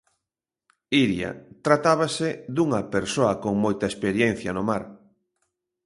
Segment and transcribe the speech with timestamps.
[1.03, 1.29] Iria,
[1.65, 4.83] tratábase dunha persoa con moita experiencia no mar.